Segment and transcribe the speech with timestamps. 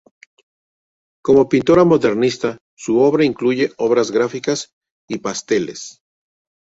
[1.23, 4.71] Como pintora modernista, su obra incluye obras gráficas
[5.07, 6.01] y pasteles.